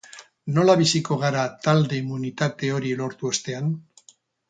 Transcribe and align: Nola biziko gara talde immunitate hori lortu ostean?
Nola 0.55 0.75
biziko 0.79 1.17
gara 1.25 1.45
talde 1.67 2.01
immunitate 2.01 2.75
hori 2.79 2.99
lortu 3.05 3.33
ostean? 3.35 3.73